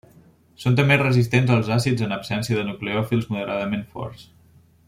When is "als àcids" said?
1.57-2.07